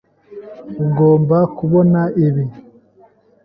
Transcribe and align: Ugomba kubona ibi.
Ugomba 0.83 1.37
kubona 1.57 2.01
ibi. 2.25 2.45